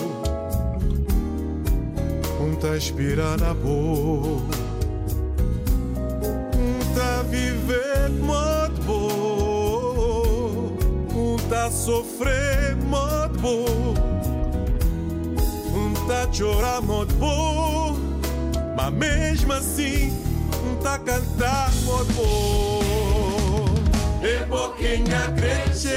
[2.41, 4.41] Um tá inspirar na boa.
[6.55, 10.77] Um tá viver modo bom.
[11.13, 13.95] Um tá sofrer modo bom.
[15.75, 17.97] Um tá chorar modo bom.
[18.77, 20.13] Mas mesmo assim,
[20.83, 23.65] tá cantar modo bom.
[24.23, 25.93] E pouquinha cresceu,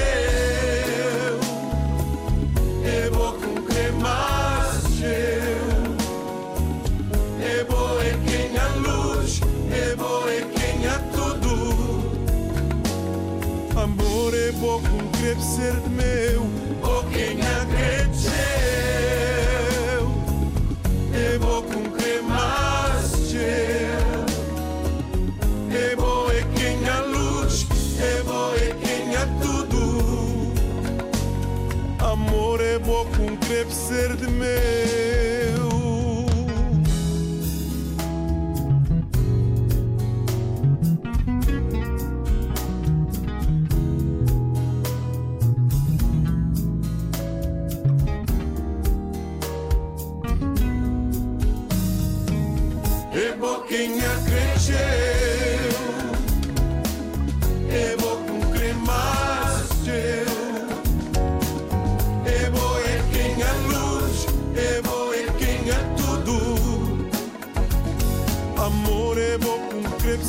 [53.70, 54.76] É boquinha cresceu,
[57.70, 59.90] é boca um cremaço
[62.26, 67.08] é boa é quem a luz, é boa é quem a tudo.
[68.60, 70.24] Amor é bom com crepe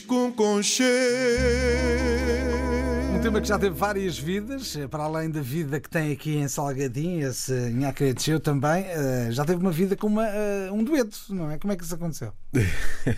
[0.00, 0.32] Com.
[3.14, 6.36] Um tema que já teve várias vidas, eh, para além da vida que tem aqui
[6.36, 10.84] em Salgadinho, esse Nhaca Tcheu também, eh, já teve uma vida com uma, eh, um
[10.84, 11.58] dueto, não é?
[11.58, 12.32] Como é que isso aconteceu?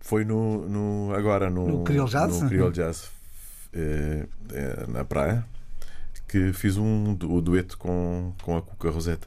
[0.00, 2.40] Foi no, no- agora no, No Creole Jazz?
[2.42, 3.08] no Creole Jazz,
[3.72, 5.44] eh, eh, na praia,
[6.28, 9.26] que fiz um o dueto com, com a Cuca Roseta.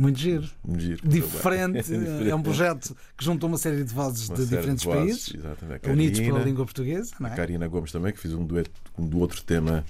[0.00, 0.48] Muito giro.
[0.66, 1.00] Um giro.
[1.06, 1.92] Diferente,
[2.28, 5.88] é um projeto que juntou uma série de vozes Uma de diferentes vozes, países, Exatamente.
[5.88, 7.36] A unidos pela língua portuguesa, não a é?
[7.36, 9.84] Karina Gomes também, que fiz um dueto do outro tema.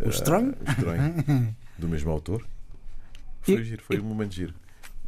[0.00, 0.54] O eh, Estranho?
[0.66, 2.44] o Estranho, do mesmo autor.
[3.42, 4.54] Foi E- giro, foi e- um momento giro.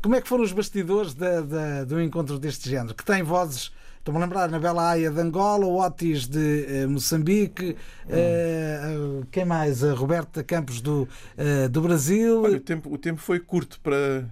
[0.03, 2.95] Como é que foram os bastidores da, da- do encontro deste género?
[2.95, 6.87] Que tem vozes, estou-me a lembrar, na Bela Aia de Angola, o Otis de eh,
[6.87, 7.71] Moçambique,
[8.07, 8.11] Hum.
[8.11, 8.81] eh,
[9.23, 9.83] eh, quem mais?
[9.83, 12.43] A Roberta Campos do, eh, do Brasil.
[12.43, 14.25] Olha, o tempo, o tempo foi curto para.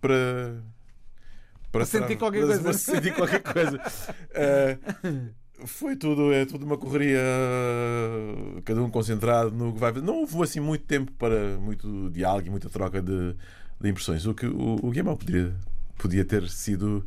[0.00, 0.54] para
[1.72, 2.62] Para sentir qualquer coisa.
[2.62, 3.80] para sentir qualquer coisa.
[4.34, 4.78] Eh,
[5.64, 7.18] foi tudo, é tudo uma correria,
[8.64, 10.04] cada um concentrado no que vai fazer.
[10.06, 13.34] Não houve assim muito tempo para muito diálogo e muita troca de,
[13.80, 14.26] de impressões.
[14.26, 15.54] O que o, o Guilherme podia,
[15.96, 17.06] podia ter sido,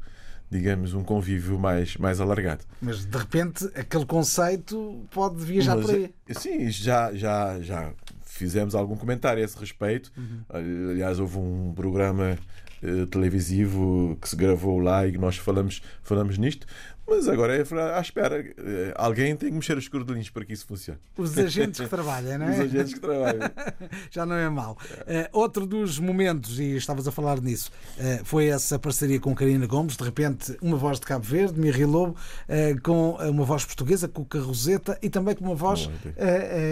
[0.49, 2.63] digamos, um convívio mais, mais alargado.
[2.82, 6.13] Mas de repente aquele conceito pode viajar Mas, por aí.
[6.28, 7.93] eh, Sim, já, já, já
[8.26, 10.11] fizemos algum comentário a esse respeito.
[10.17, 10.41] Uhum.
[10.49, 12.38] Aliás, houve um programa
[12.82, 16.65] eh, televisivo que se gravou lá e nós falamos, falamos nisto.
[17.14, 17.62] Mas agora é
[17.97, 18.39] à espera.
[18.39, 20.97] Eh, Alguém tem que mexer os cordelinhos para que isso funcione.
[21.18, 22.62] Os agentes que trabalham, não Os é?
[22.62, 23.51] agentes que trabalham.
[24.09, 24.78] Já não é mau.
[25.05, 29.68] Eh, outro dos momentos, e estavas a falar nisso, eh, foi essa parceria com Karina
[29.68, 29.97] Gomes.
[29.97, 32.16] De repente, uma voz de Cabo Verde, Mirri Lobo,
[32.47, 35.89] eh, com uma voz portuguesa, Cuca Roseta, e também com uma voz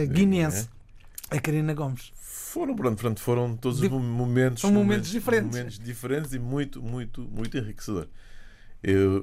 [0.09, 0.69] guinense,
[1.29, 2.13] a Karina Gomes.
[2.21, 5.51] Foram, pronto, pronto, foram todos os momentos, São momentos diferentes.
[5.55, 8.07] momentos diferentes e muito, muito, muito enriquecedor.
[8.81, 9.19] Eu,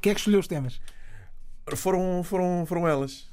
[0.00, 0.80] Quem é que escolheu os temas?
[1.76, 3.26] foram, foram, foram elas.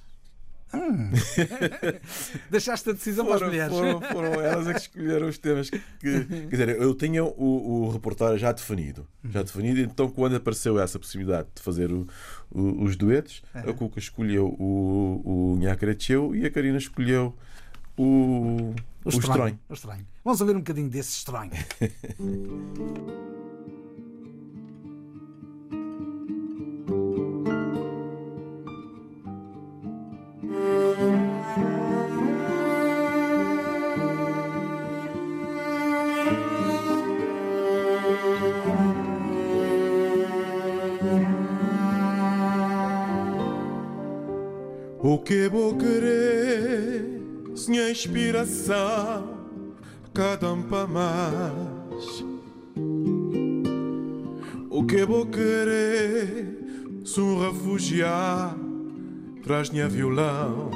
[2.49, 3.73] Deixaste a decisão para as Foram, mulheres.
[3.73, 5.79] foram, foram elas a que escolheram os temas que.
[5.99, 9.07] Quer dizer, eu tinha o, o repertório já definido.
[9.23, 12.05] Já definido, então quando apareceu essa possibilidade de fazer o-
[12.51, 17.33] o- os duetos, a Cuca escolheu o, o Nhacreteu e a Karina escolheu
[17.97, 18.73] o,
[19.05, 19.57] o, estranho.
[19.69, 20.05] O estranho.
[20.25, 21.51] Vamos ouvir um bocadinho desse estranho.
[48.35, 49.35] inspiração
[50.69, 52.25] para mais?
[54.69, 58.59] O que vou querer se um refugiado
[59.43, 60.69] traz minha violão?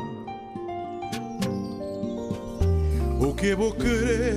[3.19, 4.35] O que vou querer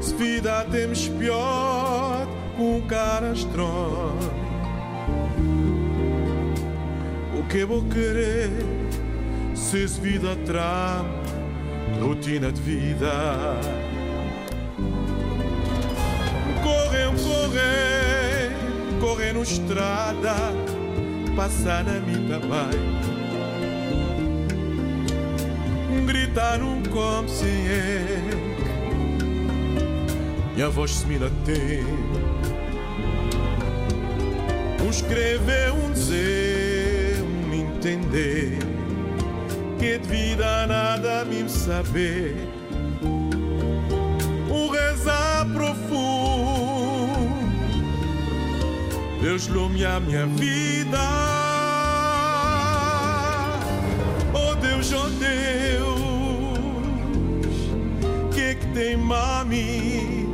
[0.00, 4.42] se vida temos pior com um cara estranho?
[7.38, 8.50] O que vou querer
[9.54, 11.21] se vida traz
[12.02, 13.10] rotina de vida?
[16.62, 20.34] Correm, correm, correm no estrada,
[21.36, 23.02] passar na mim também.
[26.06, 28.36] Gritar num consciente,
[30.54, 32.12] minha voz se me tem.
[34.90, 38.71] Escrever, um dizer, um entender
[39.82, 42.36] Que de vida nada me saber
[44.48, 46.22] Um rezar profundo
[49.20, 50.98] Deus lumia minha vida.
[55.18, 56.10] Deus,
[58.32, 60.28] que que tem mami?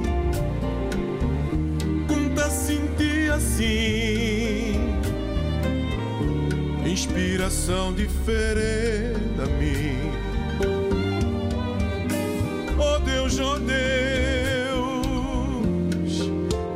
[2.07, 4.38] Conta sentir assim,
[6.99, 10.11] inspiração diferente a mim.
[12.77, 13.79] Oh Deus, oh Deus,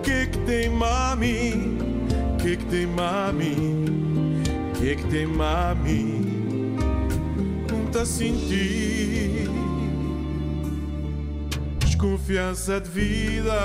[0.05, 1.77] que que tem mami?
[2.41, 3.57] Que que tem mami?
[4.79, 6.23] Que que tem mami?
[7.69, 9.51] Conta sentir
[11.81, 13.59] desconfiança de vida.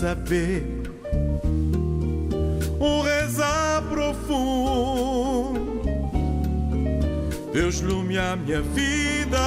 [0.00, 0.62] Saber
[2.78, 5.66] Um rezar profundo.
[7.52, 9.38] Deus lume a minha vida.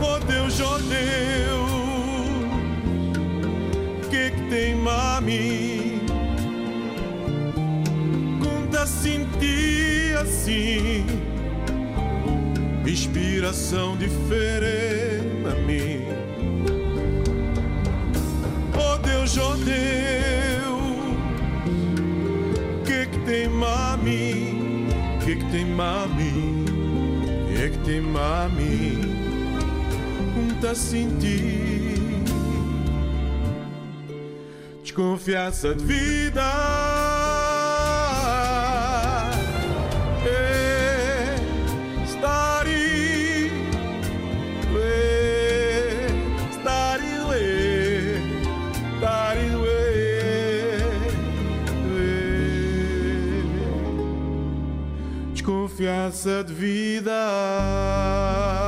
[0.00, 1.70] Oh Deus, oh Deus
[4.08, 6.00] Que que tem mami?
[8.40, 11.04] Conta sentir assim
[12.86, 14.45] Inspiração diferente a
[30.76, 32.22] Sentir
[34.82, 36.42] Desconfiança de vida
[40.26, 41.36] É
[42.04, 43.50] estar e
[44.70, 46.10] doer,
[46.50, 48.20] estar e doer,
[48.94, 49.46] estar e.
[55.32, 58.65] Desconfiança de vida.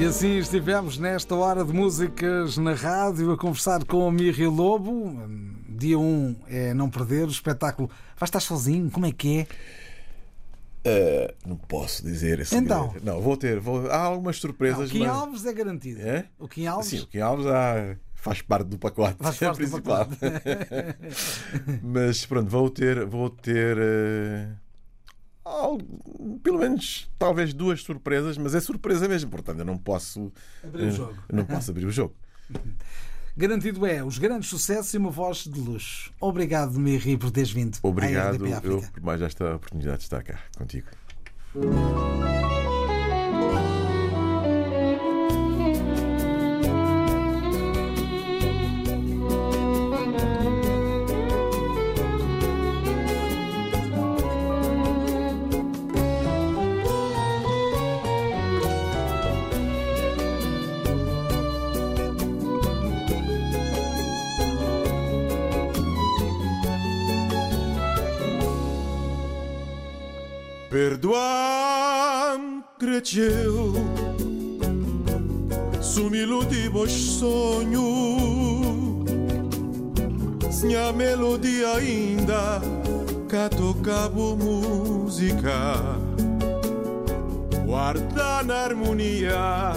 [0.00, 5.18] E assim estivemos nesta hora de músicas na rádio a conversar com a Mirri Lobo.
[5.68, 7.90] Dia 1 é não perder o espetáculo.
[8.16, 8.90] Vai estar sozinho?
[8.90, 9.46] Como é que é?
[10.86, 12.86] Ah, não posso dizer esse Então.
[12.86, 13.04] segredo.
[13.06, 13.58] Não, vou ter.
[13.58, 13.90] Vou...
[13.90, 14.88] Há algumas Não, surpresas.
[14.88, 15.08] o Kim mas...
[15.08, 16.00] Alves é garantido.
[16.02, 16.26] É?
[16.38, 16.88] O Kim Alves.
[16.88, 20.06] Sim, o Kim Alves ah, faz parte do pacote Faz parte do principal.
[21.82, 24.56] Mas pronto, vou ter, vou ter algo-
[26.42, 30.32] pelo menos talvez duas surpresas, mas é surpresa mesmo, portanto eu não posso
[30.62, 31.14] Abrir o eh, jogo.
[31.32, 32.14] não posso abrir o jogo.
[33.36, 36.12] Garantido é os grandes sucessos e uma voz de luxo.
[36.20, 37.78] Obrigado, Mirri, por teres vindo.
[37.84, 40.88] Obrigado eu por mais esta oportunidade de estar cá contigo.
[70.70, 73.72] Perdoa-me, cresceu.
[75.80, 77.82] Sumilu de bons sonhos
[80.50, 82.60] Se a melodia ainda
[83.28, 85.74] Cá toca boa música
[87.64, 89.72] Guarda na harmonia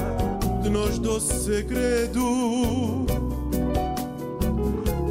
[0.62, 3.06] De nós doce segredo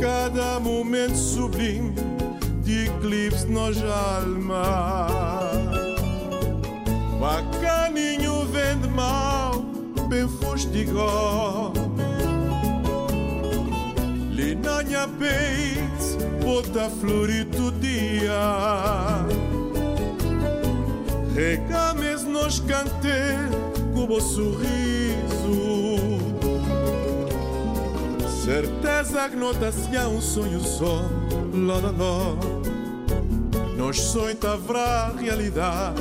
[0.01, 1.95] Cada momento sublime
[2.63, 5.40] De eclipse nos alma
[7.21, 9.61] Bacaninho vende mal,
[10.09, 11.71] bem fustigó.
[14.31, 18.33] Linanha peito, bota florito dia.
[21.35, 22.89] Recames nos cante,
[23.93, 24.71] com o sorriso.
[28.43, 31.03] Certeza que não tá se um sonho só,
[31.53, 32.37] lá, lá, lá.
[33.77, 36.01] Nós sonho tá vrá realidade,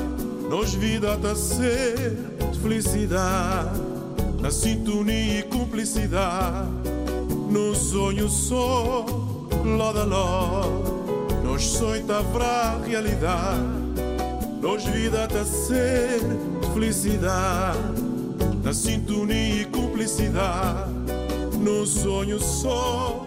[0.50, 2.18] nós vida tá ser
[2.52, 3.80] de felicidade,
[4.42, 6.68] na sintonia e cumplicidade,
[7.52, 9.06] num sonho só,
[9.78, 10.06] lá da.
[10.08, 10.64] Nós
[11.44, 13.62] Nos sonhos haverá realidade.
[14.60, 16.20] Nos vida a ser
[16.74, 17.78] felicidade.
[18.64, 20.90] Na sintonia e cumplicidade.
[21.60, 23.19] No sonho só